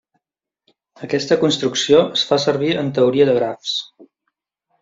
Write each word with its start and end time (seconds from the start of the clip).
Aquesta 1.07 1.37
construcció 1.43 2.01
es 2.19 2.25
fa 2.31 2.41
servir 2.47 2.73
en 2.85 2.93
teoria 2.99 3.31
de 3.31 3.39
grafs. 3.41 3.79